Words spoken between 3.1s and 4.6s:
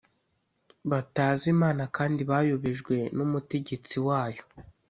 n umutegetsi wayo